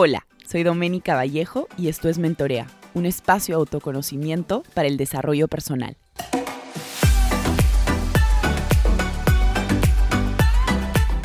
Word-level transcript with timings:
Hola, 0.00 0.28
soy 0.46 0.62
Doménica 0.62 1.16
Vallejo 1.16 1.66
y 1.76 1.88
esto 1.88 2.08
es 2.08 2.20
Mentorea, 2.20 2.68
un 2.94 3.04
espacio 3.04 3.56
de 3.56 3.58
autoconocimiento 3.58 4.62
para 4.72 4.86
el 4.86 4.96
desarrollo 4.96 5.48
personal. 5.48 5.96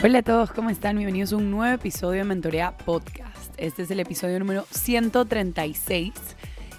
Hola 0.04 0.17
a 0.17 0.23
todos, 0.23 0.51
¿cómo 0.54 0.71
están? 0.71 0.96
Bienvenidos 0.96 1.33
a 1.33 1.36
un 1.36 1.51
nuevo 1.51 1.71
episodio 1.71 2.21
de 2.21 2.23
Mentorea 2.23 2.75
Podcast. 2.75 3.54
Este 3.57 3.83
es 3.83 3.91
el 3.91 3.99
episodio 3.99 4.39
número 4.39 4.65
136 4.72 6.12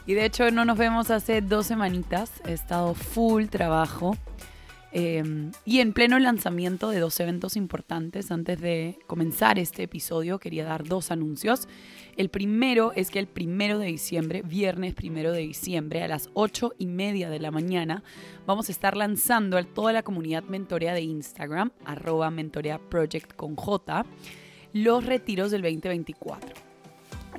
y 0.04 0.14
de 0.14 0.24
hecho 0.24 0.50
no 0.50 0.64
nos 0.64 0.76
vemos 0.76 1.12
hace 1.12 1.42
dos 1.42 1.66
semanitas. 1.66 2.32
He 2.44 2.54
estado 2.54 2.94
full 2.94 3.44
trabajo 3.44 4.16
Em, 4.96 5.50
y 5.64 5.80
en 5.80 5.92
pleno 5.92 6.20
lanzamiento 6.20 6.88
de 6.88 7.00
dos 7.00 7.18
eventos 7.18 7.56
importantes, 7.56 8.30
antes 8.30 8.60
de 8.60 8.96
comenzar 9.08 9.58
este 9.58 9.82
episodio, 9.82 10.38
quería 10.38 10.64
dar 10.64 10.84
dos 10.84 11.10
anuncios. 11.10 11.66
El 12.16 12.28
primero 12.28 12.92
es 12.94 13.10
que 13.10 13.18
el 13.18 13.26
primero 13.26 13.80
de 13.80 13.86
diciembre, 13.86 14.42
viernes 14.42 14.94
primero 14.94 15.32
de 15.32 15.40
diciembre, 15.40 16.04
a 16.04 16.06
las 16.06 16.30
ocho 16.32 16.74
y 16.78 16.86
media 16.86 17.28
de 17.28 17.40
la 17.40 17.50
mañana, 17.50 18.04
vamos 18.46 18.68
a 18.68 18.72
estar 18.72 18.96
lanzando 18.96 19.58
a 19.58 19.64
toda 19.64 19.92
la 19.92 20.04
comunidad 20.04 20.44
mentorea 20.44 20.94
de 20.94 21.00
Instagram, 21.00 21.72
arroba 21.84 22.30
mentorea 22.30 22.78
project 22.78 23.34
con 23.34 23.56
J, 23.56 24.06
los 24.72 25.04
retiros 25.04 25.50
del 25.50 25.62
2024. 25.62 26.54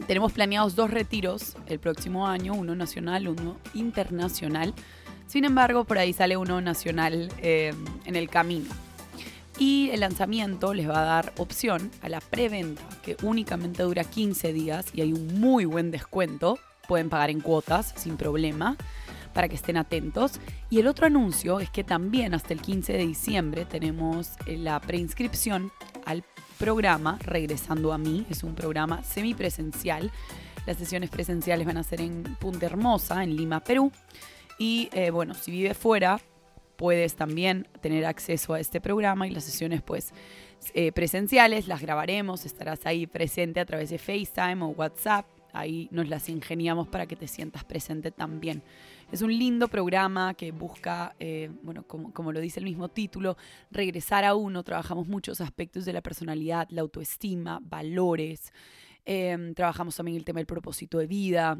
Tenemos 0.07 0.33
planeados 0.33 0.75
dos 0.75 0.91
retiros 0.91 1.55
el 1.67 1.79
próximo 1.79 2.27
año, 2.27 2.53
uno 2.53 2.75
nacional, 2.75 3.29
uno 3.29 3.55
internacional 3.73 4.73
sin 5.27 5.45
embargo, 5.45 5.83
por 5.83 5.97
ahí 5.97 6.13
sale 6.13 6.37
uno 6.37 6.61
nacional 6.61 7.31
eh, 7.39 7.73
en 8.05 8.15
el 8.15 8.29
camino. 8.29 8.69
Y 9.57 9.89
el 9.91 10.01
lanzamiento 10.01 10.73
les 10.73 10.89
va 10.89 11.01
a 11.01 11.05
dar 11.05 11.33
opción 11.37 11.89
a 12.01 12.09
la 12.09 12.19
preventa, 12.19 12.81
que 13.01 13.15
únicamente 13.23 13.83
dura 13.83 14.03
15 14.03 14.51
días 14.51 14.85
y 14.93 15.01
hay 15.01 15.13
un 15.13 15.39
muy 15.39 15.65
buen 15.65 15.91
descuento. 15.91 16.59
Pueden 16.87 17.09
pagar 17.09 17.29
en 17.29 17.39
cuotas 17.39 17.93
sin 17.95 18.17
problema 18.17 18.75
para 19.33 19.47
que 19.47 19.55
estén 19.55 19.77
atentos. 19.77 20.39
Y 20.69 20.79
el 20.79 20.87
otro 20.87 21.05
anuncio 21.05 21.59
es 21.59 21.69
que 21.69 21.83
también 21.83 22.33
hasta 22.33 22.53
el 22.53 22.61
15 22.61 22.93
de 22.93 23.07
diciembre 23.07 23.65
tenemos 23.65 24.31
eh, 24.45 24.57
la 24.57 24.79
preinscripción 24.79 25.71
al 26.05 26.23
programa 26.57 27.17
Regresando 27.21 27.93
a 27.93 27.97
mí. 27.97 28.25
Es 28.29 28.43
un 28.43 28.55
programa 28.55 29.03
semipresencial. 29.03 30.11
Las 30.65 30.77
sesiones 30.77 31.09
presenciales 31.09 31.65
van 31.65 31.77
a 31.77 31.83
ser 31.83 32.01
en 32.01 32.23
Punta 32.39 32.65
Hermosa, 32.65 33.23
en 33.23 33.35
Lima, 33.35 33.59
Perú. 33.59 33.91
Y 34.57 34.89
eh, 34.93 35.11
bueno, 35.11 35.33
si 35.33 35.51
vives 35.51 35.77
fuera, 35.77 36.19
puedes 36.77 37.15
también 37.15 37.67
tener 37.81 38.05
acceso 38.05 38.53
a 38.53 38.59
este 38.59 38.79
programa 38.81 39.27
y 39.27 39.31
las 39.31 39.43
sesiones 39.43 39.81
pues 39.81 40.13
eh, 40.73 40.91
presenciales 40.91 41.67
las 41.67 41.81
grabaremos, 41.81 42.45
estarás 42.45 42.85
ahí 42.85 43.05
presente 43.05 43.59
a 43.59 43.65
través 43.65 43.89
de 43.89 43.97
FaceTime 43.97 44.63
o 44.63 44.67
WhatsApp, 44.67 45.25
ahí 45.53 45.87
nos 45.91 46.07
las 46.07 46.27
ingeniamos 46.29 46.87
para 46.87 47.05
que 47.05 47.15
te 47.15 47.27
sientas 47.27 47.63
presente 47.63 48.11
también. 48.11 48.63
Es 49.11 49.21
un 49.21 49.37
lindo 49.37 49.67
programa 49.67 50.33
que 50.33 50.51
busca, 50.51 51.15
eh, 51.19 51.51
bueno, 51.61 51.83
como, 51.85 52.11
como, 52.11 52.31
lo 52.31 52.39
dice 52.39 52.59
el 52.59 52.65
mismo 52.65 52.89
título, 52.89 53.37
regresar 53.69 54.25
a 54.25 54.35
uno, 54.35 54.63
trabajamos 54.63 55.07
muchos 55.07 55.41
aspectos 55.41 55.85
de 55.85 55.93
la 55.93 56.01
personalidad, 56.01 56.67
la 56.71 56.81
autoestima, 56.81 57.59
valores, 57.61 58.51
trabajamos 59.53 59.95
también 59.95 60.17
el 60.17 60.25
tema 60.25 60.39
del 60.39 60.47
propósito 60.47 60.97
de 60.97 61.05
vida, 61.05 61.59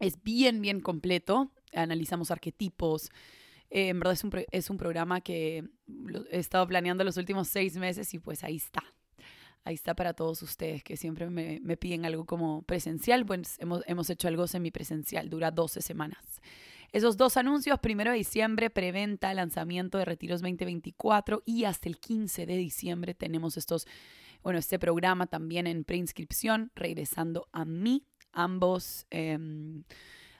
es 0.00 0.20
bien, 0.24 0.60
bien 0.60 0.80
completo 0.80 1.52
analizamos 1.74 2.30
arquetipos. 2.30 3.10
Eh, 3.70 3.88
en 3.88 3.98
verdad 3.98 4.14
es 4.14 4.24
un, 4.24 4.32
es 4.50 4.70
un 4.70 4.76
programa 4.76 5.20
que 5.20 5.64
he 6.30 6.38
estado 6.38 6.66
planeando 6.66 7.04
los 7.04 7.16
últimos 7.16 7.48
seis 7.48 7.76
meses 7.76 8.12
y 8.14 8.18
pues 8.18 8.44
ahí 8.44 8.56
está. 8.56 8.82
Ahí 9.64 9.74
está 9.74 9.94
para 9.94 10.12
todos 10.12 10.42
ustedes 10.42 10.84
que 10.84 10.96
siempre 10.96 11.30
me, 11.30 11.58
me 11.62 11.76
piden 11.76 12.04
algo 12.04 12.26
como 12.26 12.62
presencial. 12.62 13.24
Pues 13.24 13.58
hemos, 13.60 13.82
hemos 13.86 14.10
hecho 14.10 14.28
algo 14.28 14.46
semipresencial, 14.46 15.30
dura 15.30 15.50
12 15.50 15.80
semanas. 15.80 16.40
Esos 16.94 17.16
dos 17.16 17.36
anuncios, 17.36 17.80
primero 17.80 18.12
de 18.12 18.18
diciembre, 18.18 18.70
preventa, 18.70 19.34
lanzamiento 19.34 19.98
de 19.98 20.04
Retiros 20.04 20.42
2024 20.42 21.42
y 21.44 21.64
hasta 21.64 21.88
el 21.88 21.98
15 21.98 22.46
de 22.46 22.56
diciembre 22.56 23.14
tenemos 23.14 23.56
estos, 23.56 23.88
bueno, 24.44 24.60
este 24.60 24.78
programa 24.78 25.26
también 25.26 25.66
en 25.66 25.82
preinscripción, 25.82 26.70
regresando 26.76 27.48
a 27.50 27.64
mí, 27.64 28.06
ambos. 28.32 29.06
Em, 29.10 29.82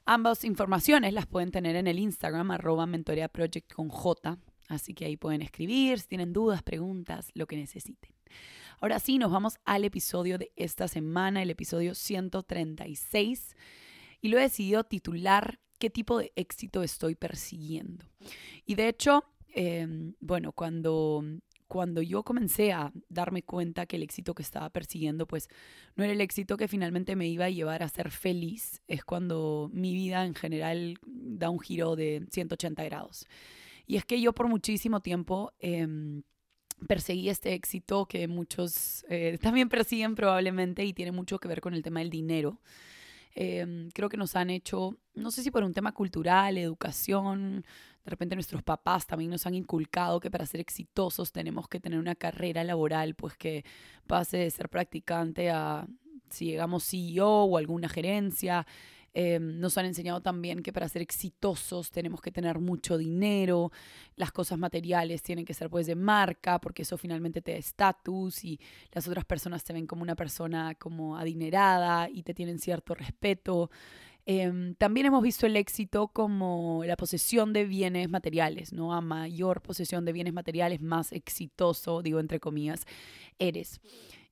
Ambas 0.06 0.44
informaciones 0.44 1.12
las 1.12 1.26
pueden 1.26 1.50
tener 1.50 1.76
en 1.76 1.86
el 1.86 1.98
Instagram, 1.98 2.50
arroba 2.50 2.86
mentorea 2.86 3.30
con 3.74 3.88
J. 3.88 4.38
Así 4.68 4.94
que 4.94 5.04
ahí 5.06 5.16
pueden 5.16 5.42
escribir 5.42 6.00
si 6.00 6.08
tienen 6.08 6.32
dudas, 6.32 6.62
preguntas, 6.62 7.30
lo 7.34 7.46
que 7.46 7.56
necesiten. 7.56 8.12
Ahora 8.80 8.98
sí, 8.98 9.18
nos 9.18 9.30
vamos 9.30 9.58
al 9.64 9.84
episodio 9.84 10.38
de 10.38 10.52
esta 10.56 10.88
semana, 10.88 11.42
el 11.42 11.50
episodio 11.50 11.94
136. 11.94 13.56
Y 14.20 14.28
lo 14.28 14.38
he 14.38 14.42
decidido 14.42 14.84
titular 14.84 15.58
¿Qué 15.78 15.90
tipo 15.90 16.18
de 16.18 16.32
éxito 16.36 16.82
estoy 16.82 17.14
persiguiendo? 17.14 18.06
Y 18.64 18.74
de 18.74 18.88
hecho, 18.88 19.24
em, 19.48 20.14
bueno, 20.20 20.52
cuando 20.52 21.22
cuando 21.74 22.02
yo 22.02 22.22
comencé 22.22 22.72
a 22.72 22.92
darme 23.08 23.42
cuenta 23.42 23.84
que 23.84 23.96
el 23.96 24.04
éxito 24.04 24.32
que 24.32 24.44
estaba 24.44 24.70
persiguiendo, 24.70 25.26
pues 25.26 25.48
no 25.96 26.04
era 26.04 26.12
el 26.12 26.20
éxito 26.20 26.56
que 26.56 26.68
finalmente 26.68 27.16
me 27.16 27.26
iba 27.26 27.46
a 27.46 27.50
llevar 27.50 27.82
a 27.82 27.88
ser 27.88 28.12
feliz, 28.12 28.80
es 28.86 29.04
cuando 29.04 29.68
mi 29.72 29.92
vida 29.92 30.24
en 30.24 30.36
general 30.36 30.96
da 31.04 31.50
un 31.50 31.58
giro 31.58 31.96
de 31.96 32.28
180 32.30 32.84
grados. 32.84 33.26
Y 33.88 33.96
es 33.96 34.04
que 34.04 34.20
yo 34.20 34.32
por 34.32 34.46
muchísimo 34.46 35.00
tiempo 35.00 35.52
em, 35.58 36.22
perseguí 36.86 37.28
este 37.28 37.54
éxito 37.54 38.06
que 38.06 38.28
muchos 38.28 39.04
eh, 39.08 39.36
también 39.42 39.68
persiguen 39.68 40.14
probablemente 40.14 40.84
y 40.84 40.92
tiene 40.92 41.10
mucho 41.10 41.40
que 41.40 41.48
ver 41.48 41.60
con 41.60 41.74
el 41.74 41.82
tema 41.82 41.98
del 41.98 42.10
dinero. 42.10 42.60
Em, 43.34 43.90
creo 43.90 44.08
que 44.08 44.16
nos 44.16 44.36
han 44.36 44.48
hecho, 44.50 44.96
no 45.14 45.32
sé 45.32 45.42
si 45.42 45.50
por 45.50 45.64
un 45.64 45.74
tema 45.74 45.90
cultural, 45.90 46.56
educación, 46.56 47.64
de 48.04 48.10
repente 48.10 48.34
nuestros 48.36 48.62
papás 48.62 49.06
también 49.06 49.30
nos 49.30 49.46
han 49.46 49.54
inculcado 49.54 50.20
que 50.20 50.30
para 50.30 50.46
ser 50.46 50.60
exitosos 50.60 51.32
tenemos 51.32 51.68
que 51.68 51.80
tener 51.80 51.98
una 51.98 52.14
carrera 52.14 52.62
laboral, 52.62 53.14
pues 53.14 53.36
que 53.36 53.64
pase 54.06 54.36
de 54.36 54.50
ser 54.50 54.68
practicante 54.68 55.50
a 55.50 55.86
si 56.30 56.46
llegamos 56.46 56.84
CEO 56.84 57.44
o 57.44 57.56
alguna 57.56 57.88
gerencia. 57.88 58.66
Em, 59.16 59.60
nos 59.60 59.78
han 59.78 59.86
enseñado 59.86 60.20
también 60.20 60.60
que 60.60 60.72
para 60.72 60.88
ser 60.88 61.00
exitosos 61.00 61.92
tenemos 61.92 62.20
que 62.20 62.32
tener 62.32 62.58
mucho 62.58 62.98
dinero, 62.98 63.70
las 64.16 64.32
cosas 64.32 64.58
materiales 64.58 65.22
tienen 65.22 65.44
que 65.44 65.54
ser 65.54 65.70
pues 65.70 65.86
de 65.86 65.94
marca, 65.94 66.60
porque 66.60 66.82
eso 66.82 66.98
finalmente 66.98 67.40
te 67.40 67.52
da 67.52 67.58
estatus 67.58 68.44
y 68.44 68.58
las 68.90 69.06
otras 69.06 69.24
personas 69.24 69.62
te 69.62 69.72
ven 69.72 69.86
como 69.86 70.02
una 70.02 70.16
persona 70.16 70.74
como 70.74 71.16
adinerada 71.16 72.08
y 72.10 72.24
te 72.24 72.34
tienen 72.34 72.58
cierto 72.58 72.92
respeto. 72.96 73.70
Em, 74.26 74.74
también 74.76 75.06
hemos 75.06 75.22
visto 75.22 75.46
el 75.46 75.56
éxito 75.56 76.08
como 76.08 76.82
la 76.84 76.96
posesión 76.96 77.52
de 77.52 77.64
bienes 77.66 78.08
materiales, 78.08 78.72
¿no? 78.72 78.94
A 78.94 79.00
mayor 79.00 79.60
posesión 79.60 80.04
de 80.04 80.12
bienes 80.12 80.32
materiales, 80.32 80.80
más 80.80 81.12
exitoso, 81.12 82.02
digo 82.02 82.20
entre 82.20 82.40
comillas, 82.40 82.86
eres. 83.38 83.80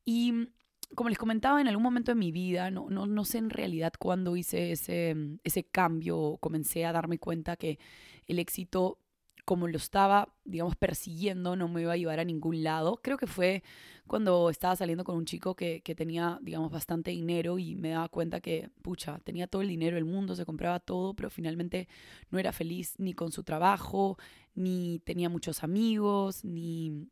Y 0.04 0.48
como 0.94 1.08
les 1.10 1.19
comentaba, 1.19 1.60
en 1.60 1.69
algún 1.69 1.82
momento 1.82 2.10
de 2.10 2.16
mi 2.16 2.32
vida, 2.32 2.70
no, 2.70 2.88
no, 2.91 3.06
no 3.06 3.25
sé 3.25 3.38
en 3.38 3.50
realidad 3.50 3.92
cuándo 3.98 4.36
hice 4.36 4.72
ese, 4.72 5.14
ese 5.44 5.64
cambio, 5.64 6.38
comencé 6.41 6.84
a 6.86 6.92
darme 6.92 7.19
cuenta 7.19 7.56
que 7.56 7.78
el 8.26 8.38
éxito 8.38 8.98
como 9.44 9.66
lo 9.66 9.76
estaba, 9.76 10.32
digamos, 10.44 10.76
persiguiendo, 10.76 11.56
no 11.56 11.69
me 11.69 11.82
iba 11.82 11.92
a 11.92 11.97
llevar 11.97 12.20
a 12.20 12.25
ningún 12.25 12.62
lado. 12.62 13.00
Creo 13.03 13.16
que 13.16 13.26
fue 13.26 13.62
cuando 14.06 14.50
estaba 14.50 14.76
saliendo 14.76 15.04
con 15.04 15.16
un 15.16 15.25
chico 15.25 15.56
que, 15.56 15.80
que, 15.82 15.94
tenía, 15.94 16.38
digamos, 16.42 16.70
bastante 16.70 17.10
dinero 17.10 17.58
y 17.58 17.75
me 17.75 17.91
daba 17.91 18.08
cuenta 18.08 18.41
que, 18.41 18.70
pucha, 18.82 19.19
tenía 19.20 19.47
todo 19.47 19.62
el 19.62 19.69
dinero 19.69 19.97
del 19.97 20.04
mundo, 20.04 20.36
se 20.36 20.47
compraba 20.47 20.81
todo, 20.81 21.14
pero 21.14 21.31
finalmente 21.31 21.88
no 22.31 22.38
era 22.38 22.52
feliz 22.52 22.94
ni 22.98 23.14
con 23.14 23.32
su 23.32 23.42
trabajo, 23.42 24.16
ni 24.54 25.00
tenía 25.00 25.28
muchos 25.28 25.64
amigos, 25.64 26.44
ni, 26.44 27.08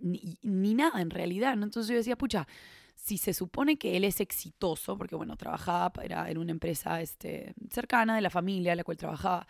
ni, 0.00 0.38
ni 0.42 0.74
nada 0.74 1.02
en 1.02 1.10
realidad. 1.10 1.52
Entonces 1.54 1.88
yo 1.88 1.96
decía, 1.96 2.16
pucha, 2.16 2.46
si 2.94 3.18
se 3.18 3.34
supone 3.34 3.76
que 3.76 3.96
él 3.96 4.04
es 4.04 4.20
exitoso, 4.20 4.96
porque 4.96 5.14
bueno, 5.14 5.36
trabajaba, 5.36 5.92
era 6.02 6.30
en 6.30 6.38
una 6.38 6.52
empresa 6.52 7.00
este, 7.02 7.54
cercana 7.70 8.16
de 8.16 8.22
la 8.22 8.30
familia 8.30 8.72
a 8.72 8.76
la 8.76 8.84
cual 8.84 8.96
trabajaba, 8.96 9.46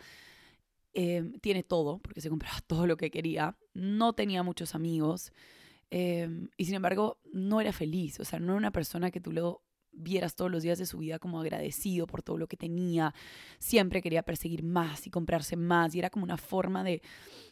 eh, 0.97 1.29
tiene 1.41 1.61
todo, 1.61 1.99
porque 1.99 2.21
se 2.21 2.29
compraba 2.29 2.57
todo 2.67 2.87
lo 2.87 2.95
que 2.95 3.11
quería, 3.11 3.57
no 3.73 4.13
tenía 4.13 4.43
muchos 4.43 4.75
amigos 4.75 5.33
eh, 5.91 6.47
y 6.57 6.65
sin 6.65 6.75
embargo 6.75 7.19
no 7.33 7.59
era 7.59 7.73
feliz, 7.73 8.19
o 8.21 8.25
sea, 8.25 8.39
no 8.39 8.53
era 8.53 8.57
una 8.57 8.71
persona 8.71 9.11
que 9.11 9.19
tú 9.19 9.33
lo 9.33 9.61
vieras 9.91 10.35
todos 10.35 10.49
los 10.49 10.63
días 10.63 10.77
de 10.77 10.85
su 10.85 10.97
vida 10.97 11.19
como 11.19 11.39
agradecido 11.39 12.07
por 12.07 12.21
todo 12.21 12.37
lo 12.37 12.47
que 12.47 12.55
tenía, 12.55 13.13
siempre 13.59 14.01
quería 14.01 14.23
perseguir 14.23 14.63
más 14.63 15.05
y 15.05 15.09
comprarse 15.09 15.57
más 15.57 15.93
y 15.93 15.99
era 15.99 16.09
como 16.09 16.23
una 16.23 16.37
forma 16.37 16.83
de, 16.83 17.01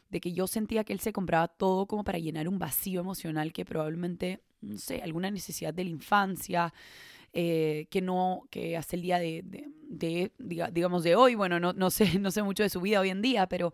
de 0.10 0.22
que 0.22 0.32
yo 0.32 0.48
sentía 0.48 0.86
que 0.86 0.94
él 0.94 1.02
se 1.02 1.12
compraba 1.12 1.50
todo 1.50 1.86
como 1.86 2.06
para 2.06 2.20
llenar 2.20 2.48
un 2.48 2.60
vacío 2.60 3.02
emocional 3.02 3.52
que 3.52 3.66
probablemente, 3.66 4.42
no 4.62 4.78
sé, 4.78 5.02
alguna 5.02 5.30
necesidad 5.32 5.74
de 5.74 5.84
la 5.84 5.90
infancia, 5.90 6.74
eh, 7.34 7.88
que 7.90 8.02
no, 8.02 8.48
que 8.52 8.78
hasta 8.78 8.96
el 8.96 9.02
día 9.02 9.18
de, 9.18 10.32
digamos, 10.38 11.04
de 11.04 11.16
hoy, 11.16 11.36
bueno, 11.36 11.60
no, 11.60 11.74
no, 11.74 11.90
sé, 11.90 12.06
no 12.20 12.32
sé 12.32 12.44
mucho 12.44 12.64
de 12.64 12.70
su 12.70 12.80
vida 12.80 13.00
hoy 13.00 13.10
en 13.10 13.22
día, 13.22 13.48
pero 13.48 13.74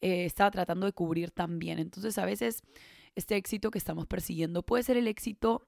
eh, 0.00 0.24
estaba 0.24 0.50
tratando 0.50 0.86
de 0.86 0.92
cubrir 0.92 1.30
también. 1.30 1.78
Entonces, 1.78 2.18
a 2.18 2.26
veces 2.26 2.62
este 3.14 3.36
éxito 3.36 3.70
que 3.70 3.78
estamos 3.78 4.06
persiguiendo 4.06 4.62
puede 4.62 4.82
ser 4.82 4.96
el 4.96 5.08
éxito 5.08 5.66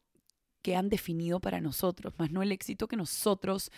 que 0.62 0.76
han 0.76 0.90
definido 0.90 1.40
para 1.40 1.60
nosotros, 1.60 2.12
más 2.18 2.30
no 2.30 2.42
el 2.42 2.52
éxito 2.52 2.86
que 2.86 2.96
nosotros 2.96 3.70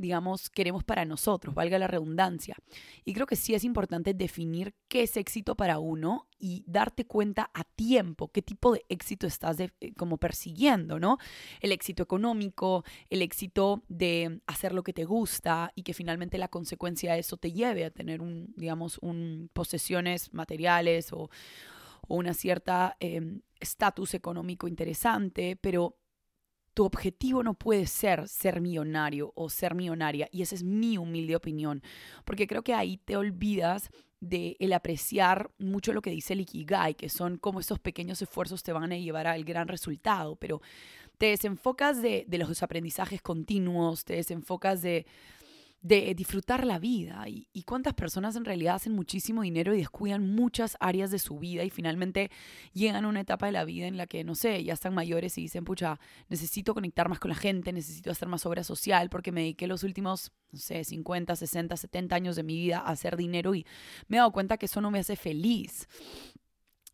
digamos, 0.00 0.48
queremos 0.50 0.82
para 0.82 1.04
nosotros, 1.04 1.54
valga 1.54 1.78
la 1.78 1.86
redundancia. 1.86 2.56
Y 3.04 3.12
creo 3.12 3.26
que 3.26 3.36
sí 3.36 3.54
es 3.54 3.64
importante 3.64 4.14
definir 4.14 4.74
qué 4.88 5.02
es 5.02 5.16
éxito 5.16 5.54
para 5.54 5.78
uno 5.78 6.26
y 6.38 6.64
darte 6.66 7.04
cuenta 7.04 7.50
a 7.52 7.64
tiempo 7.64 8.28
qué 8.28 8.40
tipo 8.40 8.72
de 8.72 8.84
éxito 8.88 9.26
estás 9.26 9.60
eh, 9.60 9.70
como 9.96 10.16
persiguiendo, 10.16 10.98
¿no? 10.98 11.18
El 11.60 11.72
éxito 11.72 12.02
económico, 12.02 12.84
el 13.10 13.22
éxito 13.22 13.82
de 13.88 14.40
hacer 14.46 14.72
lo 14.72 14.82
que 14.82 14.92
te 14.92 15.04
gusta 15.04 15.72
y 15.74 15.82
que 15.82 15.94
finalmente 15.94 16.38
la 16.38 16.48
consecuencia 16.48 17.12
de 17.12 17.20
eso 17.20 17.36
te 17.36 17.52
lleve 17.52 17.84
a 17.84 17.90
tener 17.90 18.22
un, 18.22 18.54
digamos, 18.56 18.98
un 19.02 19.50
posesiones 19.52 20.32
materiales 20.32 21.12
o, 21.12 21.30
una 22.08 22.34
cierta 22.34 22.96
em, 22.98 23.42
estatus 23.60 24.14
económico 24.14 24.66
interesante, 24.66 25.54
pero 25.54 25.99
tu 26.74 26.84
objetivo 26.84 27.42
no 27.42 27.54
puede 27.54 27.86
ser 27.86 28.28
ser 28.28 28.60
millonario 28.60 29.32
o 29.34 29.50
ser 29.50 29.74
millonaria. 29.74 30.28
Y 30.30 30.42
esa 30.42 30.54
es 30.54 30.62
mi 30.62 30.98
humilde 30.98 31.36
opinión. 31.36 31.82
Porque 32.24 32.46
creo 32.46 32.62
que 32.62 32.74
ahí 32.74 32.96
te 32.98 33.16
olvidas 33.16 33.90
de 34.20 34.56
el 34.60 34.72
apreciar 34.72 35.50
mucho 35.58 35.92
lo 35.92 36.02
que 36.02 36.10
dice 36.10 36.34
el 36.34 36.40
Ikigai, 36.40 36.94
que 36.94 37.08
son 37.08 37.38
como 37.38 37.60
esos 37.60 37.78
pequeños 37.78 38.20
esfuerzos 38.20 38.62
te 38.62 38.72
van 38.72 38.92
a 38.92 38.98
llevar 38.98 39.26
al 39.26 39.44
gran 39.44 39.68
resultado. 39.68 40.36
Pero 40.36 40.60
te 41.18 41.26
desenfocas 41.26 42.00
de, 42.02 42.24
de 42.26 42.38
los 42.38 42.62
aprendizajes 42.62 43.20
continuos, 43.22 44.04
te 44.04 44.14
desenfocas 44.14 44.82
de 44.82 45.06
de 45.82 46.14
disfrutar 46.14 46.66
la 46.66 46.78
vida. 46.78 47.24
Y, 47.26 47.46
cuántas 47.64 47.94
personas 47.94 48.36
en 48.36 48.44
realidad 48.44 48.74
hacen 48.74 48.94
muchísimo 48.94 49.42
dinero 49.42 49.74
y 49.74 49.78
descuidan 49.78 50.34
muchas 50.34 50.76
áreas 50.80 51.10
de 51.10 51.18
su 51.18 51.38
vida 51.38 51.62
y 51.64 51.70
finalmente 51.70 52.30
llegan 52.72 53.04
a 53.04 53.08
una 53.08 53.20
etapa 53.20 53.46
de 53.46 53.52
la 53.52 53.64
vida 53.64 53.86
en 53.86 53.96
la 53.96 54.06
que, 54.06 54.24
no 54.24 54.34
sé, 54.34 54.62
ya 54.64 54.74
están 54.74 54.94
mayores 54.94 55.38
y 55.38 55.42
dicen, 55.42 55.64
pucha, 55.64 56.00
necesito 56.28 56.74
conectar 56.74 57.08
más 57.08 57.20
con 57.20 57.30
la 57.30 57.36
gente, 57.36 57.72
necesito 57.72 58.10
hacer 58.10 58.28
más 58.28 58.44
obra 58.44 58.64
social 58.64 59.08
porque 59.08 59.32
me 59.32 59.42
dediqué 59.42 59.66
los 59.66 59.84
últimos, 59.84 60.32
no 60.50 60.58
sé, 60.58 60.84
50, 60.84 61.36
60, 61.36 61.76
70 61.76 62.16
años 62.16 62.36
de 62.36 62.42
mi 62.42 62.56
vida 62.56 62.80
a 62.80 62.90
hacer 62.90 63.16
dinero 63.16 63.54
y 63.54 63.64
me 64.08 64.16
he 64.16 64.18
dado 64.18 64.32
cuenta 64.32 64.58
que 64.58 64.66
eso 64.66 64.80
no 64.80 64.90
me 64.90 64.98
hace 64.98 65.16
feliz. 65.16 65.88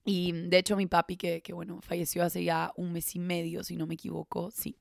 Y 0.04 0.32
de 0.32 0.58
hecho 0.58 0.76
mi 0.76 0.86
papi, 0.86 1.16
que 1.16 1.42
bueno, 1.52 1.80
falleció 1.80 2.22
hace 2.22 2.44
ya 2.44 2.72
un 2.76 2.92
mes 2.92 3.16
y 3.16 3.18
medio, 3.18 3.64
si 3.64 3.76
no 3.76 3.86
me 3.86 3.94
equivoco, 3.94 4.50
sí. 4.52 4.76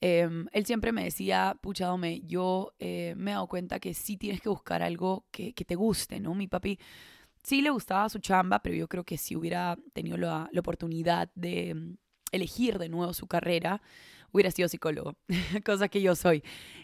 Em, 0.00 0.46
él 0.52 0.64
siempre 0.64 0.92
me 0.92 1.04
decía, 1.04 1.56
pucha, 1.60 1.94
yo 2.26 2.72
eh, 2.78 3.14
me 3.16 3.32
he 3.32 3.34
dado 3.34 3.46
cuenta 3.48 3.80
que 3.80 3.92
sí 3.92 4.16
tienes 4.16 4.40
que 4.40 4.48
buscar 4.48 4.82
algo 4.82 5.26
que, 5.30 5.52
te 5.52 5.74
guste, 5.74 6.20
¿no? 6.20 6.34
Mi 6.34 6.46
papi 6.48 6.78
sí 7.42 7.60
le 7.60 7.70
gustaba 7.70 8.08
su 8.08 8.18
chamba, 8.18 8.62
pero 8.62 8.74
yo 8.74 8.88
creo 8.88 9.04
que 9.04 9.18
si 9.18 9.36
hubiera 9.36 9.76
tenido 9.92 10.16
la, 10.16 10.48
la 10.52 10.60
oportunidad 10.60 11.30
de 11.34 11.74
mm, 11.74 11.96
elegir 12.32 12.78
de 12.78 12.88
nuevo 12.88 13.12
su 13.12 13.26
carrera, 13.26 13.82
hubiera 14.32 14.50
sido 14.50 14.68
psicólogo, 14.68 15.16
cosa 15.64 15.88
que 15.88 16.00
yo 16.00 16.14
soy. 16.14 16.42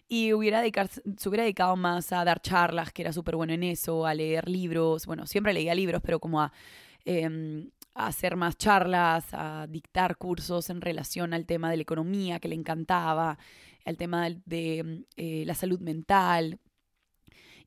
Y 0.09 0.33
hubiera 0.33 0.61
dedicar, 0.61 0.89
se 0.89 1.29
hubiera 1.29 1.45
dedicado 1.45 1.77
más 1.77 2.13
a 2.13 2.25
dar 2.25 2.41
charlas, 2.41 2.93
que 2.93 3.03
era 3.03 3.13
súper 3.13 3.37
bueno 3.37 3.55
en 3.55 3.63
eso, 3.63 4.07
a 4.07 4.15
leer 4.15 4.49
libros, 4.49 5.07
bueno, 5.07 5.27
siempre 5.27 5.55
leía 5.55 5.75
libros, 5.75 6.03
pero 6.05 6.21
como 6.21 6.41
a 6.41 6.53
em, 7.07 7.71
a 7.95 8.09
hacer 8.09 8.37
más 8.37 8.59
charlas, 8.59 9.27
a 9.33 9.67
dictar 9.69 10.17
cursos 10.19 10.69
en 10.71 10.83
relación 10.83 11.33
al 11.33 11.47
tema 11.47 11.71
de 11.71 11.77
la 11.79 11.83
economía 11.83 12.41
que 12.41 12.49
le 12.49 12.55
encantaba, 12.55 13.39
al 13.87 13.97
tema 13.97 14.29
de, 14.45 15.05
eh, 15.17 15.45
la 15.47 15.55
salud 15.55 15.81
mental, 15.81 16.61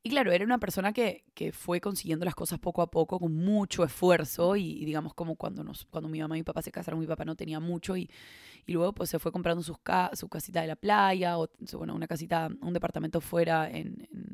y 0.02 0.08
claro, 0.08 0.32
era 0.32 0.44
una 0.46 0.58
persona 0.58 0.92
que, 0.94 1.24
que, 1.34 1.52
fue 1.52 1.80
consiguiendo 1.80 2.24
las 2.24 2.34
cosas 2.34 2.58
poco 2.58 2.80
a 2.80 2.90
poco 2.90 3.18
con 3.18 3.34
mucho 3.34 3.84
esfuerzo 3.84 4.56
y, 4.56 4.84
digamos 4.86 5.12
como 5.12 5.36
cuando, 5.36 5.62
nos, 5.62 5.84
cuando 5.86 6.08
mi 6.08 6.20
mamá 6.20 6.36
y 6.36 6.40
mi 6.40 6.44
papá 6.44 6.62
se 6.62 6.72
casaron, 6.72 7.00
mi 7.00 7.06
papá 7.06 7.26
no 7.26 7.36
tenía 7.36 7.60
mucho 7.60 7.96
y, 7.98 8.08
y 8.66 8.72
luego 8.72 8.94
pues 8.94 9.10
se 9.10 9.18
fue 9.18 9.30
comprando 9.30 9.62
sus 9.62 9.76
su 10.14 10.28
casita 10.30 10.62
de 10.62 10.68
la 10.68 10.76
playa 10.76 11.38
o 11.38 11.50
bueno, 11.74 11.94
una 11.94 12.06
casita, 12.06 12.48
un 12.62 12.72
departamento 12.72 13.20
fuera 13.20 13.68
en, 13.68 14.08
en, 14.10 14.29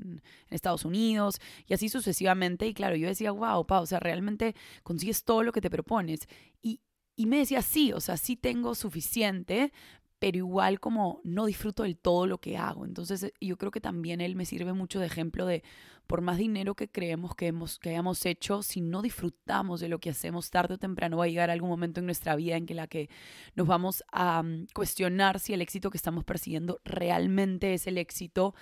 Estados 0.49 0.85
Unidos 0.85 1.41
y 1.67 1.75
así 1.75 1.89
sucesivamente. 1.89 2.67
Y 2.67 2.75
claro, 2.75 2.97
yo 2.97 3.09
decía, 3.09 3.33
wow, 3.33 3.67
pa, 3.67 3.81
o 3.81 3.87
sea, 3.87 4.01
realmente 4.01 4.55
consigues 4.83 5.25
todo 5.25 5.43
lo 5.43 5.53
que 5.53 5.61
te 5.61 5.71
propones. 5.71 6.29
Y, 6.63 6.81
y 7.17 7.27
me 7.27 7.39
decía, 7.39 7.63
sí, 7.63 7.93
o 7.93 8.01
sea, 8.01 8.17
sí 8.17 8.37
tengo 8.37 8.75
suficiente, 8.75 9.73
pero 10.19 10.39
igual 10.39 10.81
como 10.81 11.21
no 11.25 11.47
disfruto 11.47 11.83
del 11.83 11.97
todo 11.97 12.27
lo 12.27 12.39
que 12.39 12.57
hago. 12.57 12.85
Entonces 12.85 13.23
eh, 13.23 13.33
yo 13.41 13.57
creo 13.59 13.71
que 13.71 13.81
también 13.81 14.21
él 14.21 14.35
me 14.35 14.47
sirve 14.47 14.73
mucho 14.73 14.99
de 14.99 15.07
ejemplo 15.07 15.47
de 15.47 15.63
por 16.07 16.21
más 16.21 16.39
dinero 16.39 16.75
que 16.75 16.89
creemos 16.89 17.35
que, 17.35 17.49
hemos, 17.49 17.79
que 17.79 17.91
hayamos 17.91 18.25
hecho, 18.27 18.63
si 18.63 18.81
no 18.81 19.03
disfrutamos 19.03 19.81
de 19.81 19.89
lo 19.89 19.99
que 19.99 20.11
hacemos 20.11 20.51
tarde 20.51 20.75
o 20.75 20.79
temprano 20.79 21.17
va 21.17 21.25
a 21.25 21.29
llegar 21.29 21.51
algún 21.51 21.69
momento 21.69 22.01
en 22.01 22.07
nuestra 22.07 22.37
vida 22.37 22.57
en 22.57 22.65
que 22.65 22.75
la 22.75 22.87
que 22.87 23.11
nos 23.57 23.67
vamos 23.67 24.05
a 24.13 24.43
mm, 24.43 24.69
cuestionar 24.73 25.41
si 25.41 25.53
el 25.53 25.61
éxito 25.61 25.91
que 25.91 25.97
estamos 25.97 26.25
persiguiendo 26.25 26.81
realmente 26.85 27.75
es 27.75 27.87
el 27.87 27.99
éxito 27.99 28.55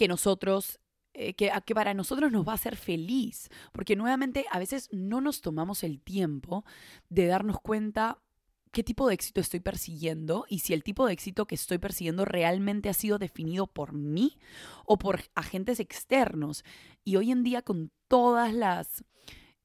que 0.00 0.08
nosotros 0.08 0.80
eh, 1.12 1.34
que, 1.34 1.52
que, 1.66 1.74
para 1.74 1.92
nosotros 1.92 2.32
nos 2.32 2.48
va 2.48 2.52
a 2.52 2.54
hacer 2.54 2.74
feliz, 2.74 3.50
porque 3.70 3.96
nuevamente 3.96 4.46
a 4.50 4.58
veces 4.58 4.88
no 4.92 5.20
nos 5.20 5.42
tomamos 5.42 5.84
el 5.84 6.00
tiempo 6.00 6.64
de 7.10 7.26
darnos 7.26 7.60
cuenta 7.60 8.16
qué 8.72 8.82
tipo 8.82 9.06
de 9.06 9.12
éxito 9.12 9.42
estoy 9.42 9.60
persiguiendo 9.60 10.46
y 10.48 10.60
si 10.60 10.72
el 10.72 10.82
tipo 10.82 11.06
de 11.06 11.12
éxito 11.12 11.46
que 11.46 11.54
estoy 11.54 11.76
persiguiendo 11.76 12.24
realmente 12.24 12.88
ha 12.88 12.94
sido 12.94 13.18
definido 13.18 13.66
por 13.66 13.92
mí 13.92 14.38
o 14.86 14.96
por 14.96 15.20
agentes 15.34 15.80
externos. 15.80 16.64
Y 17.04 17.16
hoy 17.16 17.30
en 17.30 17.42
día 17.42 17.60
con 17.60 17.90
todas 18.08 18.54
las 18.54 19.04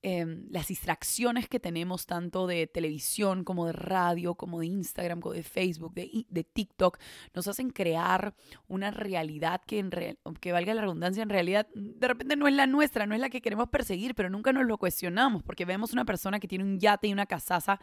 Em, 0.07 0.46
las 0.52 0.68
distracciones 0.68 1.50
que 1.50 1.60
tenemos 1.60 2.06
tanto 2.06 2.46
de 2.46 2.68
televisión 2.68 3.44
como 3.44 3.66
de 3.66 3.72
radio, 3.74 4.36
como 4.36 4.60
de 4.60 4.68
Instagram, 4.68 5.19
como 5.19 5.34
de 5.34 5.42
Facebook, 5.42 5.96
de, 5.96 6.28
de 6.30 6.44
TikTok, 6.44 7.00
nos 7.34 7.48
hacen 7.48 7.72
crear 7.72 8.36
una 8.68 8.92
realidad 8.92 9.63
que, 9.66 9.80
en 9.80 9.90
que 10.40 10.52
valga 10.52 10.75
la 10.75 10.81
redundancia, 10.81 11.24
en 11.24 11.30
realidad 11.30 11.66
de 11.74 12.07
repente 12.07 12.36
no 12.36 12.48
es 12.48 12.54
la 12.54 12.68
nuestra, 12.68 13.07
no 13.07 13.16
es 13.16 13.19
la 13.19 13.31
que 13.31 13.42
queremos 13.42 13.69
perseguir, 13.69 14.13
pero 14.13 14.30
nunca 14.30 14.54
nos 14.54 14.68
lo 14.68 14.78
cuestionamos 14.78 15.42
porque 15.42 15.66
vemos 15.66 15.92
una 15.92 16.06
persona 16.06 16.40
que 16.40 16.48
tiene 16.48 16.66
un 16.66 16.80
yate 16.80 17.08
y 17.08 17.13
una 17.13 17.25
casaza 17.25 17.80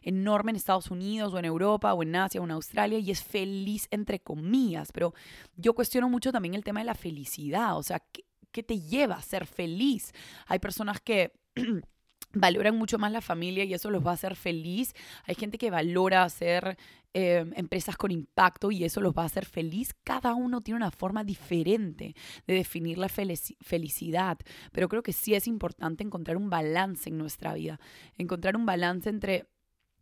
enorme 0.00 0.52
en 0.52 0.56
Estados 0.56 0.90
Unidos 0.90 1.34
o 1.34 1.38
en 1.38 1.44
Europa 1.44 1.92
o 1.92 2.02
en 2.02 2.16
Asia 2.16 2.40
o 2.40 2.44
en 2.44 2.52
Australia 2.52 2.98
y 3.00 3.10
es 3.10 3.22
feliz 3.22 3.86
entre 3.90 4.20
comillas, 4.20 4.92
pero 4.92 5.12
yo 5.56 5.74
cuestiono 5.74 6.08
mucho 6.08 6.32
también 6.32 6.54
el 6.54 6.64
tema 6.64 6.80
de 6.80 6.86
la 6.86 6.94
felicidad, 6.94 7.76
o 7.76 7.82
sea, 7.82 8.00
¿qué, 8.00 8.24
qué 8.50 8.62
te 8.62 8.80
lleva 8.80 9.16
a 9.16 9.20
ser 9.22 9.46
feliz? 9.46 10.14
Hay 10.46 10.58
personas 10.58 11.02
que 11.02 11.34
valoran 12.32 12.76
mucho 12.76 12.98
más 12.98 13.10
la 13.12 13.20
familia 13.20 13.64
y 13.64 13.74
eso 13.74 13.90
los 13.90 14.04
va 14.04 14.12
a 14.12 14.14
hacer 14.14 14.36
feliz. 14.36 14.94
Hay 15.24 15.34
gente 15.34 15.58
que 15.58 15.70
valora 15.70 16.22
hacer 16.22 16.76
em, 17.14 17.52
empresas 17.56 17.96
con 17.96 18.10
impacto 18.10 18.70
y 18.70 18.84
eso 18.84 19.00
los 19.00 19.12
va 19.12 19.22
a 19.22 19.26
hacer 19.26 19.46
feliz. 19.46 19.94
Cada 20.04 20.34
uno 20.34 20.60
tiene 20.60 20.76
una 20.76 20.90
forma 20.90 21.24
diferente 21.24 22.14
de 22.46 22.54
definir 22.54 22.98
la 22.98 23.08
felicidad, 23.08 24.38
pero 24.72 24.88
creo 24.88 25.02
que 25.02 25.12
sí 25.12 25.34
es 25.34 25.46
importante 25.46 26.04
encontrar 26.04 26.36
un 26.36 26.50
balance 26.50 27.08
en 27.08 27.18
nuestra 27.18 27.54
vida, 27.54 27.80
encontrar 28.16 28.56
un 28.56 28.66
balance 28.66 29.08
entre... 29.08 29.46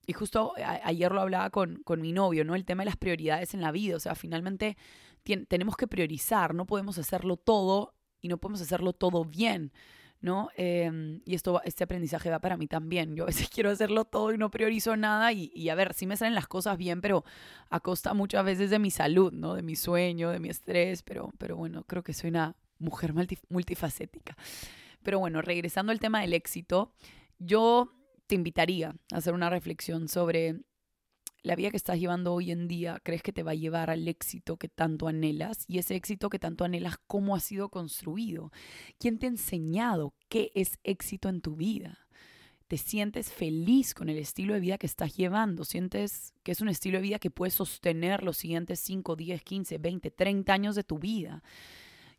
Y 0.06 0.12
justo 0.12 0.52
ayer 0.82 1.12
lo 1.12 1.23
hablaba 1.23 1.49
con, 1.49 1.76
con 1.82 2.02
mi 2.02 2.12
novio, 2.12 2.44
¿no? 2.44 2.54
El 2.54 2.66
tema 2.66 2.82
de 2.82 2.90
las 2.90 2.99
prioridades 2.99 3.54
en 3.54 3.62
la 3.62 3.73
vida. 3.73 3.96
O 3.96 4.00
sea, 4.00 4.14
finalmente 4.14 4.76
tenemos 5.49 5.78
que 5.78 5.87
priorizar, 5.87 6.54
no 6.54 6.66
podemos 6.66 6.99
hacerlo 6.99 7.38
todo 7.38 7.94
y 8.20 8.28
no 8.28 8.37
podemos 8.37 8.61
hacerlo 8.61 8.92
todo 8.92 9.25
bien. 9.25 9.73
¿No? 10.24 10.48
Em, 10.56 11.20
y 11.26 11.34
esto, 11.34 11.60
este 11.64 11.84
aprendizaje 11.84 12.30
va 12.30 12.38
para 12.38 12.56
mí 12.56 12.66
también. 12.66 13.14
Yo 13.14 13.24
a 13.24 13.26
veces 13.26 13.46
quiero 13.54 13.68
hacerlo 13.68 14.06
todo 14.06 14.32
y 14.32 14.38
no 14.38 14.50
priorizo 14.50 14.96
nada 14.96 15.30
y, 15.32 15.68
a 15.68 15.74
ver, 15.74 15.92
sí 15.92 16.06
me 16.06 16.16
salen 16.16 16.34
las 16.34 16.48
cosas 16.48 16.78
bien, 16.78 17.02
pero 17.02 17.24
a 17.68 17.80
costa 17.80 18.14
muchas 18.14 18.42
veces 18.42 18.70
de 18.70 18.78
mi 18.78 18.90
salud, 18.90 19.34
¿no? 19.34 19.52
De 19.54 19.60
mi 19.60 19.76
sueño, 19.76 20.30
de 20.30 20.38
mi 20.38 20.48
estrés, 20.48 21.02
pero, 21.02 21.30
pero 21.36 21.58
bueno, 21.58 21.84
creo 21.84 22.02
que 22.02 22.14
soy 22.14 22.30
una 22.30 22.56
mujer 22.78 23.12
multifacética. 23.50 24.34
Pero 25.02 25.18
bueno, 25.18 25.42
regresando 25.42 25.92
al 25.92 26.00
tema 26.00 26.22
del 26.22 26.32
éxito, 26.32 26.94
yo 27.38 27.92
te 28.26 28.34
invitaría 28.34 28.94
a 29.12 29.18
hacer 29.18 29.34
una 29.34 29.50
reflexión 29.50 30.08
sobre 30.08 30.62
la 31.44 31.56
vida 31.56 31.70
que 31.70 31.76
estás 31.76 32.00
llevando 32.00 32.32
hoy 32.32 32.50
en 32.50 32.66
día, 32.68 33.00
¿crees 33.04 33.22
que 33.22 33.32
te 33.32 33.42
va 33.42 33.50
a 33.50 33.54
llevar 33.54 33.90
al 33.90 34.08
éxito 34.08 34.56
que 34.56 34.68
tanto 34.68 35.08
anhelas? 35.08 35.66
Y 35.68 35.78
ese 35.78 35.94
éxito 35.94 36.30
que 36.30 36.38
tanto 36.38 36.64
anhelas, 36.64 36.96
¿cómo 37.06 37.36
ha 37.36 37.40
sido 37.40 37.68
construido? 37.68 38.50
¿Quién 38.98 39.18
te 39.18 39.26
ha 39.26 39.28
enseñado 39.28 40.14
qué 40.30 40.50
es 40.54 40.78
éxito 40.84 41.28
en 41.28 41.42
tu 41.42 41.54
vida? 41.54 41.98
¿Te 42.66 42.78
sientes 42.78 43.30
feliz 43.30 43.92
con 43.92 44.08
el 44.08 44.16
estilo 44.16 44.54
de 44.54 44.60
vida 44.60 44.78
que 44.78 44.86
estás 44.86 45.16
llevando? 45.16 45.66
¿Sientes 45.66 46.32
que 46.42 46.52
es 46.52 46.62
un 46.62 46.70
estilo 46.70 46.96
de 46.96 47.02
vida 47.02 47.18
que 47.18 47.30
puedes 47.30 47.52
sostener 47.52 48.22
los 48.22 48.38
siguientes 48.38 48.80
5, 48.80 49.14
10, 49.14 49.42
15, 49.42 49.78
20, 49.78 50.10
30 50.10 50.50
años 50.50 50.74
de 50.74 50.82
tu 50.82 50.98
vida? 50.98 51.42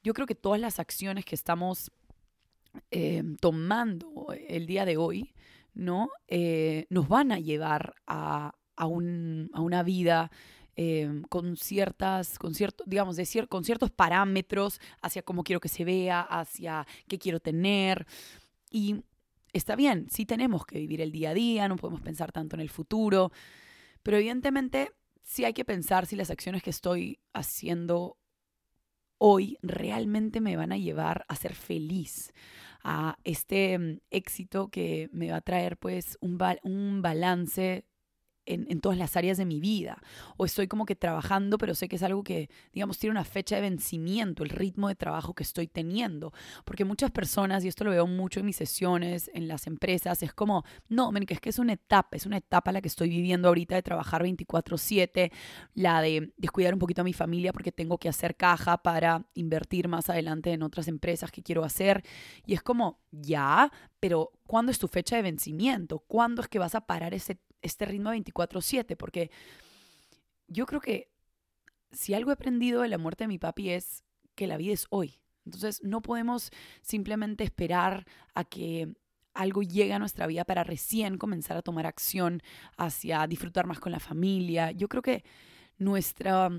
Yo 0.03 0.13
creo 0.13 0.27
que 0.27 0.35
todas 0.35 0.61
las 0.61 0.79
acciones 0.79 1.25
que 1.25 1.33
estamos 1.33 1.91
eh, 2.91 3.23
tomando 3.41 4.27
el 4.47 4.67
día 4.67 4.85
de 4.85 4.97
hoy, 4.97 5.33
¿no? 5.73 6.11
Eh, 6.27 6.85
nos 6.91 7.07
van 7.07 7.31
a 7.31 7.39
llevar 7.39 7.95
a, 8.05 8.53
a, 8.75 8.85
un, 8.87 9.49
a 9.53 9.61
una 9.61 9.83
vida 9.83 10.31
em, 10.75 11.23
con 11.23 11.57
ciertas, 11.57 12.37
con 12.39 12.53
cierto, 12.53 12.83
digamos, 12.87 13.15
de 13.15 13.47
con 13.47 13.63
ciertos 13.63 13.91
parámetros 13.91 14.79
hacia 15.01 15.23
cómo 15.23 15.43
quiero 15.43 15.59
que 15.59 15.69
se 15.69 15.85
vea, 15.85 16.21
hacia 16.21 16.85
qué 17.07 17.17
quiero 17.17 17.39
tener. 17.39 18.05
Y 18.69 19.03
está 19.53 19.75
bien, 19.75 20.07
sí 20.09 20.25
tenemos 20.25 20.65
que 20.65 20.79
vivir 20.79 21.01
el 21.01 21.11
día 21.11 21.31
a 21.31 21.33
día, 21.33 21.67
no 21.67 21.77
podemos 21.77 22.01
pensar 22.01 22.31
tanto 22.31 22.55
en 22.55 22.61
el 22.61 22.69
futuro, 22.69 23.31
pero 24.03 24.17
evidentemente 24.17 24.91
sí 25.23 25.45
hay 25.45 25.53
que 25.53 25.65
pensar 25.65 26.05
si 26.05 26.15
las 26.15 26.29
acciones 26.29 26.61
que 26.61 26.69
estoy 26.69 27.19
haciendo 27.33 28.17
hoy 29.17 29.57
realmente 29.61 30.41
me 30.41 30.57
van 30.57 30.71
a 30.71 30.77
llevar 30.77 31.25
a 31.27 31.35
ser 31.35 31.55
feliz, 31.55 32.33
a 32.83 33.17
este 33.23 33.77
mm, 33.79 33.99
éxito 34.11 34.69
que 34.69 35.09
me 35.11 35.31
va 35.31 35.37
a 35.37 35.41
traer 35.41 35.77
pues 35.77 36.17
un, 36.21 36.37
un 36.63 37.01
balance 37.01 37.85
en, 38.45 38.79
todas 38.79 38.97
las 38.97 39.15
áreas 39.17 39.37
de 39.37 39.45
mi 39.45 39.59
vida. 39.59 40.01
O 40.37 40.45
estoy 40.45 40.67
como 40.67 40.85
que 40.85 40.95
trabajando, 40.95 41.57
pero 41.57 41.75
sé 41.75 41.87
que 41.87 41.95
es 41.95 42.03
algo 42.03 42.23
que, 42.23 42.49
digamos, 42.73 42.97
tiene 42.97 43.11
una 43.11 43.23
fecha 43.23 43.55
de 43.55 43.61
vencimiento, 43.61 44.43
el 44.43 44.49
ritmo 44.49 44.87
de 44.87 44.95
trabajo 44.95 45.33
que 45.33 45.43
estoy 45.43 45.67
teniendo. 45.67 46.33
Porque 46.63 46.85
muchas 46.85 47.11
personas, 47.11 47.63
y 47.65 47.67
esto 47.67 47.83
lo 47.83 47.91
veo 47.91 48.07
mucho 48.07 48.39
en 48.39 48.45
mis 48.45 48.55
sesiones, 48.55 49.29
en 49.33 49.47
las 49.47 49.67
empresas, 49.67 50.23
es 50.23 50.33
como, 50.33 50.63
no, 50.89 51.11
que 51.25 51.33
es 51.33 51.39
que 51.39 51.49
es 51.49 51.59
una 51.59 51.73
etapa, 51.73 52.15
es 52.15 52.25
una 52.25 52.37
etapa 52.37 52.71
la 52.71 52.81
que 52.81 52.87
estoy 52.87 53.09
viviendo 53.09 53.47
ahorita 53.47 53.75
de 53.75 53.81
trabajar 53.81 54.23
24/7, 54.23 55.31
la 55.73 56.01
de 56.01 56.33
descuidar 56.37 56.73
un 56.73 56.79
poquito 56.79 57.01
a 57.01 57.03
mi 57.03 57.13
familia 57.13 57.53
porque 57.53 57.71
tengo 57.71 57.97
que 57.97 58.09
hacer 58.09 58.35
caja 58.35 58.77
para 58.77 59.25
invertir 59.33 59.87
más 59.87 60.09
adelante 60.09 60.51
en 60.51 60.63
otras 60.63 60.87
empresas 60.87 61.31
que 61.31 61.41
quiero 61.41 61.63
hacer. 61.63 62.03
Y 62.45 62.53
es 62.53 62.61
como, 62.61 62.99
ya, 63.11 63.71
pero 63.99 64.31
¿cuándo 64.45 64.71
es 64.71 64.79
tu 64.79 64.87
fecha 64.87 65.15
de 65.15 65.21
vencimiento? 65.21 65.99
¿Cuándo 65.99 66.41
es 66.41 66.47
que 66.47 66.59
vas 66.59 66.75
a 66.75 66.81
parar 66.81 67.13
ese 67.13 67.39
este 67.65 67.85
ritmo 67.85 68.11
24/7, 68.11 68.95
porque 68.95 69.31
yo 70.47 70.65
creo 70.65 70.81
que 70.81 71.09
si 71.91 72.13
algo 72.13 72.31
he 72.31 72.33
aprendido 72.33 72.81
de 72.81 72.89
la 72.89 72.97
muerte 72.97 73.23
de 73.23 73.29
mi 73.29 73.39
papi 73.39 73.71
es 73.71 74.03
que 74.35 74.47
la 74.47 74.57
vida 74.57 74.73
es 74.73 74.85
hoy. 74.89 75.19
Entonces 75.45 75.81
no 75.83 76.01
podemos 76.01 76.51
simplemente 76.81 77.43
esperar 77.43 78.05
a 78.33 78.43
que 78.43 78.93
algo 79.33 79.61
llegue 79.61 79.93
a 79.93 79.99
nuestra 79.99 80.27
vida 80.27 80.45
para 80.45 80.63
recién 80.63 81.17
comenzar 81.17 81.57
a 81.57 81.61
tomar 81.61 81.85
acción 81.85 82.41
hacia 82.77 83.27
disfrutar 83.27 83.65
más 83.67 83.79
con 83.79 83.91
la 83.91 83.99
familia. 83.99 84.71
Yo 84.71 84.87
creo 84.87 85.01
que 85.01 85.23
nuestra, 85.77 86.49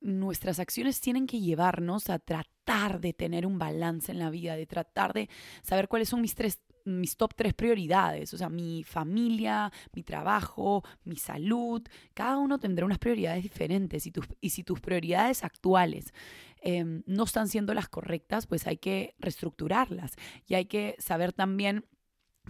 nuestras 0.00 0.58
acciones 0.58 1.00
tienen 1.00 1.26
que 1.26 1.40
llevarnos 1.40 2.10
a 2.10 2.18
tratar 2.18 3.00
de 3.00 3.12
tener 3.12 3.46
un 3.46 3.58
balance 3.58 4.12
en 4.12 4.18
la 4.18 4.30
vida, 4.30 4.54
de 4.54 4.66
tratar 4.66 5.12
de 5.12 5.28
saber 5.62 5.88
cuáles 5.88 6.08
son 6.08 6.20
mis 6.20 6.34
tres 6.34 6.60
mis 6.84 7.16
top 7.16 7.34
tres 7.34 7.54
prioridades, 7.54 8.34
o 8.34 8.38
sea, 8.38 8.48
mi 8.48 8.84
familia, 8.84 9.72
mi 9.92 10.02
trabajo, 10.02 10.84
mi 11.04 11.16
salud, 11.16 11.82
cada 12.12 12.36
uno 12.38 12.58
tendrá 12.58 12.84
unas 12.84 12.98
prioridades 12.98 13.42
diferentes 13.42 14.06
y, 14.06 14.12
y 14.40 14.50
si 14.50 14.64
tus 14.64 14.80
prioridades 14.80 15.44
actuales 15.44 16.12
em, 16.60 17.02
no 17.06 17.24
están 17.24 17.48
siendo 17.48 17.74
las 17.74 17.88
correctas, 17.88 18.46
pues 18.46 18.66
hay 18.66 18.76
que 18.76 19.14
reestructurarlas 19.18 20.16
y 20.46 20.54
hay 20.54 20.66
que 20.66 20.96
saber 20.98 21.32
también 21.32 21.84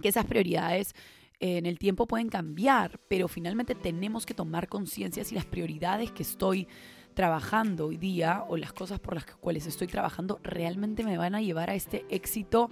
que 0.03 0.09
esas 0.09 0.27
prioridades 0.27 0.95
en 1.41 1.67
el 1.67 1.79
tiempo 1.79 2.07
pueden 2.07 2.29
cambiar, 2.29 3.01
pero 3.09 3.29
finalmente 3.29 3.75
tenemos 3.75 4.25
que 4.25 4.35
tomar 4.35 4.69
conciencia 4.69 5.25
si 5.25 5.35
las 5.35 5.45
prioridades 5.45 6.11
que 6.11 6.23
estoy 6.23 6.69
trabajando 7.15 7.87
hoy 7.87 7.97
día 7.97 8.45
o 8.49 8.57
las 8.57 8.73
cosas 8.73 8.99
por 8.99 9.15
las 9.15 9.25
cuales 9.25 9.67
estoy 9.67 9.87
trabajando 9.87 10.41
realmente 10.43 11.05
me 11.05 11.17
van 11.17 11.35
a 11.35 11.41
llevar 11.41 11.71
a 11.71 11.75
este 11.75 12.05
éxito 12.09 12.71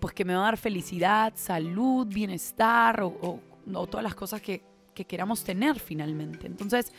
pues 0.00 0.14
que 0.14 0.24
me 0.24 0.34
va 0.34 0.42
a 0.42 0.44
dar 0.44 0.56
felicidad, 0.56 1.32
salud, 1.36 2.06
bienestar 2.06 3.02
o, 3.02 3.40
todas 3.90 4.02
las 4.02 4.14
cosas 4.14 4.40
que, 4.40 4.62
que 4.94 5.04
queramos 5.04 5.42
tener 5.42 5.80
finalmente. 5.80 6.46
Entonces, 6.46 6.92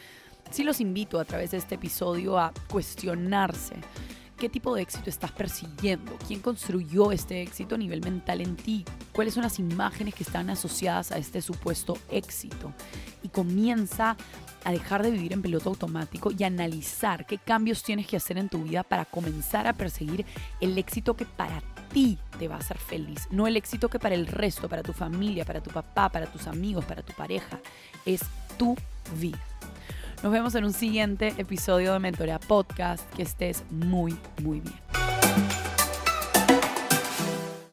sí 0.52 0.64
los 0.64 0.82
invito 0.82 1.20
a 1.20 1.26
través 1.26 1.52
de 1.52 1.58
este 1.58 1.76
episodio 1.76 2.38
a 2.38 2.54
cuestionarse 2.70 3.76
qué 4.38 4.50
tipo 4.50 4.76
de 4.76 4.84
éxito 4.84 5.10
estás 5.10 5.32
persiguiendo, 5.32 6.16
quién 6.28 6.42
construyó 6.42 7.12
este 7.12 7.42
éxito 7.42 7.76
a 7.76 7.78
nivel 7.78 8.02
mental 8.02 8.42
en 8.42 8.56
ti, 8.56 8.86
cuáles 9.12 9.34
son 9.34 9.44
las 9.44 9.58
imágenes 9.60 10.14
que 10.14 10.24
están 10.24 10.50
asociadas 10.50 11.12
a 11.12 11.18
este 11.18 11.42
supuesto 11.42 11.98
éxito. 12.12 12.72
Y 13.24 13.30
comienza 13.30 14.16
a 14.64 14.72
dejar 14.72 15.02
de 15.02 15.12
vivir 15.12 15.34
en 15.34 15.42
piloto 15.42 15.70
automático 15.70 16.32
y 16.38 16.44
analizar 16.44 17.26
qué 17.26 17.38
cambios 17.38 17.84
tienes 17.84 18.06
que 18.06 18.18
hacer 18.18 18.38
en 18.38 18.50
tu 18.50 18.64
vida 18.64 18.84
para 18.84 19.06
comenzar 19.06 19.68
a 19.68 19.74
perseguir 19.74 20.26
el 20.62 20.78
éxito 20.78 21.16
que 21.16 21.26
para 21.26 21.62
ti 21.94 22.18
te 22.40 22.48
va 22.48 22.56
a 22.56 22.60
hacer 22.60 22.78
feliz, 22.78 23.28
no 23.32 23.48
el 23.48 23.58
éxito 23.58 23.90
que 23.90 24.00
para 24.00 24.16
el 24.16 24.28
resto, 24.28 24.70
para 24.70 24.84
tu 24.84 24.94
familia, 24.94 25.46
para 25.46 25.62
tu 25.62 25.72
papá, 25.72 26.10
para 26.10 26.26
tus 26.28 26.48
amigos, 26.48 26.86
para 26.86 27.02
tu 27.02 27.14
pareja, 27.14 27.60
es 28.06 28.22
tu 28.58 28.76
vida. 29.20 29.40
Nos 30.24 30.32
vemos 30.32 30.56
en 30.56 30.66
un 30.66 30.74
siguiente 30.74 31.36
episodio 31.38 31.94
de 31.94 32.00
Mentorea 32.00 32.40
Podcast. 32.40 33.08
Que 33.14 33.22
estés 33.22 33.64
muy, 33.70 34.18
muy 34.42 34.62
bien. 34.62 34.87